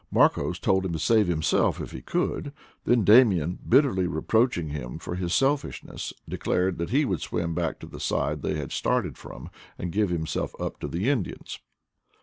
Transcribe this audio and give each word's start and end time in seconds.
Marcos 0.09 0.57
told 0.57 0.83
him 0.83 0.93
to 0.93 0.97
save 0.97 1.27
himself 1.27 1.79
if 1.79 1.91
he 1.91 2.01
could; 2.01 2.53
then 2.85 3.03
Damian, 3.03 3.59
bitterly 3.69 4.07
reproaching 4.07 4.69
him 4.69 4.97
for 4.97 5.13
his 5.13 5.31
selfish 5.31 5.83
ness, 5.83 6.11
declared 6.27 6.79
that 6.79 6.89
he 6.89 7.05
would 7.05 7.21
swim 7.21 7.53
back 7.53 7.77
to 7.81 7.85
the 7.85 7.99
side 7.99 8.41
they 8.41 8.55
had 8.55 8.71
started 8.71 9.15
from 9.15 9.51
and 9.77 9.91
give 9.91 10.09
himself 10.09 10.59
up 10.59 10.79
to 10.79 10.87
the 10.87 11.07
Indians. 11.07 11.59